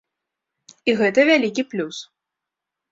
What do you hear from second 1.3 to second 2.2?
вялікі плюс.